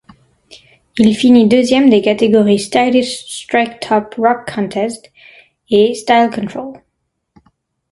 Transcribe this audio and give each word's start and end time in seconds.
Il 0.97 1.15
finit 1.15 1.47
deuxième 1.47 1.91
des 1.91 2.01
catégories 2.01 2.57
Stylish 2.57 3.23
Strike-Top 3.43 4.15
Rock 4.17 4.51
Contest 4.51 5.13
et 5.69 5.93
Style 5.93 6.31
Control. 6.33 6.81